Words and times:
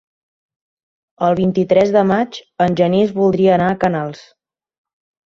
El 1.27 1.35
vint-i-tres 1.39 1.91
de 1.95 2.03
maig 2.11 2.39
en 2.67 2.79
Genís 2.79 3.13
voldria 3.19 3.53
anar 3.59 3.69
a 3.73 3.77
Canals. 3.85 4.25